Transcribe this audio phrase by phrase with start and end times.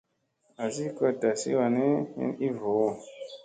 [0.63, 2.89] Azi kot tazi wani, hin i voo.